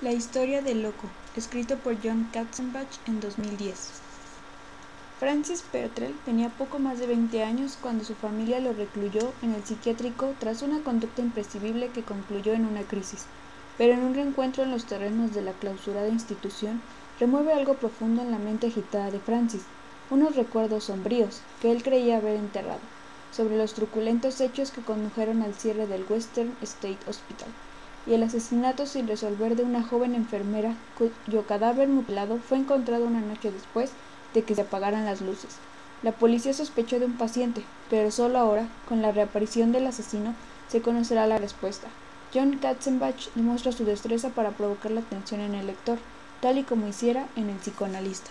La 0.00 0.12
historia 0.12 0.62
del 0.62 0.82
loco, 0.82 1.08
escrito 1.34 1.76
por 1.76 1.96
John 2.00 2.28
Katzenbach 2.32 2.86
en 3.08 3.18
2010. 3.18 3.94
Francis 5.18 5.64
Petrel 5.72 6.14
tenía 6.24 6.50
poco 6.50 6.78
más 6.78 7.00
de 7.00 7.08
20 7.08 7.42
años 7.42 7.76
cuando 7.82 8.04
su 8.04 8.14
familia 8.14 8.60
lo 8.60 8.72
recluyó 8.74 9.32
en 9.42 9.54
el 9.54 9.64
psiquiátrico 9.64 10.34
tras 10.38 10.62
una 10.62 10.84
conducta 10.84 11.20
imprescindible 11.20 11.88
que 11.88 12.04
concluyó 12.04 12.52
en 12.52 12.64
una 12.64 12.82
crisis. 12.82 13.24
Pero 13.76 13.94
en 13.94 14.04
un 14.04 14.14
reencuentro 14.14 14.62
en 14.62 14.70
los 14.70 14.84
terrenos 14.84 15.34
de 15.34 15.42
la 15.42 15.50
clausurada 15.50 16.06
institución, 16.06 16.80
remueve 17.18 17.52
algo 17.52 17.74
profundo 17.74 18.22
en 18.22 18.30
la 18.30 18.38
mente 18.38 18.68
agitada 18.68 19.10
de 19.10 19.18
Francis, 19.18 19.62
unos 20.10 20.36
recuerdos 20.36 20.84
sombríos 20.84 21.40
que 21.60 21.72
él 21.72 21.82
creía 21.82 22.18
haber 22.18 22.36
enterrado, 22.36 22.78
sobre 23.32 23.56
los 23.56 23.74
truculentos 23.74 24.40
hechos 24.40 24.70
que 24.70 24.80
condujeron 24.80 25.42
al 25.42 25.54
cierre 25.54 25.88
del 25.88 26.04
Western 26.08 26.56
State 26.62 26.98
Hospital 27.08 27.48
y 28.08 28.14
el 28.14 28.22
asesinato 28.22 28.86
sin 28.86 29.06
resolver 29.06 29.54
de 29.54 29.64
una 29.64 29.82
joven 29.82 30.14
enfermera 30.14 30.74
cuyo 30.96 31.46
cadáver 31.46 31.88
mutilado 31.88 32.38
fue 32.38 32.56
encontrado 32.56 33.04
una 33.04 33.20
noche 33.20 33.52
después 33.52 33.90
de 34.34 34.42
que 34.42 34.54
se 34.54 34.62
apagaran 34.62 35.04
las 35.04 35.20
luces. 35.20 35.56
La 36.02 36.12
policía 36.12 36.54
sospechó 36.54 36.98
de 36.98 37.06
un 37.06 37.18
paciente, 37.18 37.64
pero 37.90 38.10
solo 38.10 38.38
ahora, 38.38 38.68
con 38.88 39.02
la 39.02 39.12
reaparición 39.12 39.72
del 39.72 39.86
asesino, 39.86 40.34
se 40.68 40.80
conocerá 40.80 41.26
la 41.26 41.38
respuesta. 41.38 41.88
John 42.32 42.58
Katzenbach 42.58 43.28
demuestra 43.34 43.72
su 43.72 43.84
destreza 43.84 44.30
para 44.30 44.50
provocar 44.50 44.92
la 44.92 45.00
atención 45.00 45.40
en 45.40 45.54
el 45.54 45.66
lector, 45.66 45.98
tal 46.40 46.58
y 46.58 46.62
como 46.62 46.86
hiciera 46.86 47.26
en 47.36 47.50
El 47.50 47.56
psicoanalista. 47.56 48.30